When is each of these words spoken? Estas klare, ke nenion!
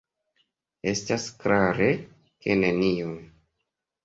Estas 0.91 1.27
klare, 1.43 1.91
ke 2.47 2.57
nenion! 2.63 3.15